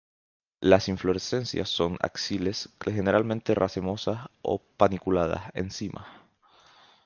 [0.61, 6.07] Las inflorescencias son axilares generalmente, racemosas o paniculadas, en cimas.